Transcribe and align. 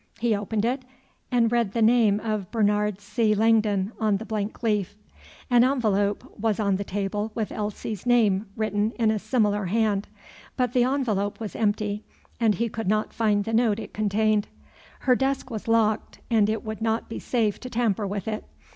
He 0.17 0.35
opened 0.35 0.65
it 0.65 0.83
and 1.31 1.51
read 1.51 1.73
the 1.73 1.81
name 1.83 2.19
of 2.21 2.49
Bernard 2.49 2.99
C. 2.99 3.35
Langdon 3.35 3.91
on 3.99 4.17
the 4.17 4.25
blank 4.25 4.63
leaf. 4.63 4.95
An 5.47 5.63
envelope 5.63 6.39
was 6.39 6.59
on 6.59 6.77
the 6.77 6.83
table 6.83 7.31
with 7.35 7.51
Elsie's 7.51 8.07
name 8.07 8.47
written 8.55 8.93
in 8.93 9.11
a 9.11 9.19
similar 9.19 9.65
hand; 9.65 10.07
but 10.57 10.73
the 10.73 10.83
envelope 10.85 11.39
was 11.39 11.55
empty, 11.55 12.03
and 12.39 12.55
he 12.55 12.67
could 12.67 12.87
not 12.87 13.13
find 13.13 13.43
the 13.45 13.53
note 13.53 13.77
it 13.77 13.93
contained. 13.93 14.47
Her 15.01 15.15
desk 15.15 15.51
was 15.51 15.67
locked, 15.67 16.17
and 16.31 16.49
it 16.49 16.63
would 16.63 16.81
not 16.81 17.07
be 17.07 17.19
safe 17.19 17.59
to 17.59 17.69
tamper 17.69 18.07
with 18.07 18.27
it. 18.27 18.43